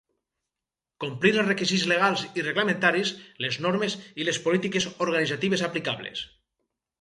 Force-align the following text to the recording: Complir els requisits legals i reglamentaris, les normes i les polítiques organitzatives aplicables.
Complir 1.03 1.33
els 1.33 1.47
requisits 1.49 1.83
legals 1.91 2.23
i 2.41 2.45
reglamentaris, 2.47 3.11
les 3.45 3.59
normes 3.67 3.97
i 4.23 4.27
les 4.31 4.41
polítiques 4.47 4.89
organitzatives 5.07 5.67
aplicables. 5.69 6.25